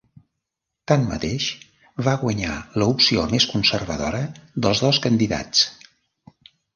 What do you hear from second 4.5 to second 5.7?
dels dos candidats.